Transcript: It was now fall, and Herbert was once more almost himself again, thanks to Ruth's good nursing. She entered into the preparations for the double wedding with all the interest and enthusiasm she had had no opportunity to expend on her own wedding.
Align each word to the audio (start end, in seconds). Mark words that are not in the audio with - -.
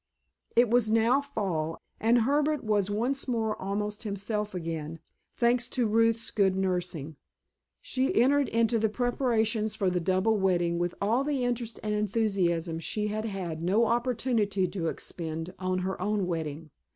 It 0.55 0.67
was 0.67 0.89
now 0.89 1.21
fall, 1.21 1.77
and 1.99 2.21
Herbert 2.21 2.63
was 2.63 2.89
once 2.89 3.27
more 3.27 3.55
almost 3.61 4.01
himself 4.01 4.55
again, 4.55 4.97
thanks 5.35 5.67
to 5.67 5.85
Ruth's 5.85 6.31
good 6.31 6.55
nursing. 6.55 7.17
She 7.81 8.15
entered 8.15 8.49
into 8.49 8.79
the 8.79 8.89
preparations 8.89 9.75
for 9.75 9.91
the 9.91 9.99
double 9.99 10.37
wedding 10.39 10.79
with 10.79 10.95
all 10.99 11.23
the 11.23 11.43
interest 11.45 11.79
and 11.83 11.93
enthusiasm 11.93 12.79
she 12.79 13.09
had 13.09 13.25
had 13.25 13.61
no 13.61 13.85
opportunity 13.85 14.67
to 14.69 14.87
expend 14.87 15.53
on 15.59 15.77
her 15.85 16.01
own 16.01 16.25
wedding. 16.25 16.71